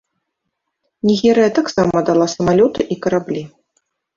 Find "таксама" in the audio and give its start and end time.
1.61-1.97